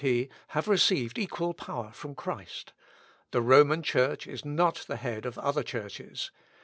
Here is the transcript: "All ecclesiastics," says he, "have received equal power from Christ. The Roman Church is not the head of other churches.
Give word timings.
"All 0.01 0.07
ecclesiastics," 0.07 0.29
says 0.33 0.43
he, 0.49 0.53
"have 0.55 0.67
received 0.67 1.17
equal 1.19 1.53
power 1.53 1.91
from 1.91 2.15
Christ. 2.15 2.73
The 3.29 3.41
Roman 3.43 3.83
Church 3.83 4.25
is 4.25 4.43
not 4.43 4.83
the 4.87 4.95
head 4.97 5.27
of 5.27 5.37
other 5.37 5.61
churches. 5.61 6.31